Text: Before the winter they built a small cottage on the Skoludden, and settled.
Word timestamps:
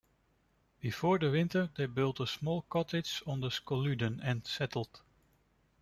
Before 0.79 1.19
the 1.19 1.29
winter 1.29 1.69
they 1.75 1.85
built 1.85 2.21
a 2.21 2.25
small 2.25 2.63
cottage 2.63 3.21
on 3.27 3.39
the 3.41 3.49
Skoludden, 3.51 4.19
and 4.23 4.43
settled. 4.47 5.01